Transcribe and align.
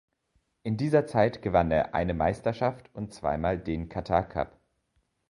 In 0.63 0.77
dieser 0.77 1.05
Zeit 1.05 1.43
gewann 1.43 1.69
er 1.69 1.93
eine 1.93 2.15
Meisterschaft 2.15 2.89
und 2.95 3.13
zweimal 3.13 3.59
den 3.59 3.87
Qatar 3.87 4.27
Cup. 4.27 4.59